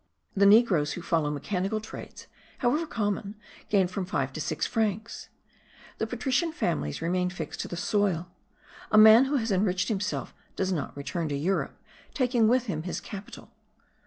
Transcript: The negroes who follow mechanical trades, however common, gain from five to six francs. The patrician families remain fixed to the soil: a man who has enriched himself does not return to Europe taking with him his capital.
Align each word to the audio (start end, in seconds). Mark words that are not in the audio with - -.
The 0.35 0.47
negroes 0.47 0.93
who 0.93 1.03
follow 1.03 1.29
mechanical 1.29 1.79
trades, 1.79 2.25
however 2.57 2.87
common, 2.87 3.35
gain 3.69 3.85
from 3.85 4.07
five 4.07 4.33
to 4.33 4.41
six 4.41 4.65
francs. 4.65 5.29
The 5.99 6.07
patrician 6.07 6.51
families 6.51 7.03
remain 7.03 7.29
fixed 7.29 7.59
to 7.59 7.67
the 7.67 7.77
soil: 7.77 8.31
a 8.91 8.97
man 8.97 9.25
who 9.25 9.35
has 9.35 9.51
enriched 9.51 9.89
himself 9.89 10.33
does 10.55 10.71
not 10.71 10.97
return 10.97 11.29
to 11.29 11.35
Europe 11.37 11.79
taking 12.15 12.47
with 12.47 12.65
him 12.65 12.81
his 12.81 12.99
capital. 12.99 13.51